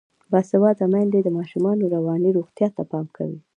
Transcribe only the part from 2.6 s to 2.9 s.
ته